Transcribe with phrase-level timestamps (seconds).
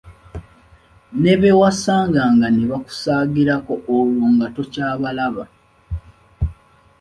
[1.21, 5.43] Ne be wasanganga ne bakusaagirako olwo nga tokyabalaba.